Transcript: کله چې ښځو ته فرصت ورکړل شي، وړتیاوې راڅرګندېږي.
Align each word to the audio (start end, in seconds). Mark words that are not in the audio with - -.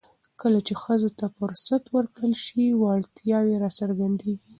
کله 0.41 0.59
چې 0.67 0.73
ښځو 0.83 1.09
ته 1.19 1.25
فرصت 1.37 1.83
ورکړل 1.95 2.33
شي، 2.45 2.63
وړتیاوې 2.73 3.55
راڅرګندېږي. 3.63 4.47